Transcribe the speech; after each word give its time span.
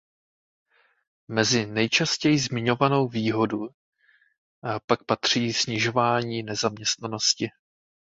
Mezi 1.27 1.65
nejčastěji 1.65 2.39
zmiňovanou 2.39 3.07
výhodu 3.07 3.59
pak 4.85 5.03
patří 5.03 5.53
snižování 5.53 6.43
nezaměstnanosti. 6.43 7.49